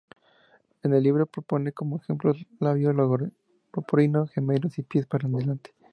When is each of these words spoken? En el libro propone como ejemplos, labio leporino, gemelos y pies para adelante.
En 0.81 0.95
el 0.95 1.03
libro 1.03 1.27
propone 1.27 1.73
como 1.73 1.97
ejemplos, 1.97 2.47
labio 2.59 2.91
leporino, 3.71 4.25
gemelos 4.25 4.79
y 4.79 4.81
pies 4.81 5.05
para 5.05 5.27
adelante. 5.27 5.75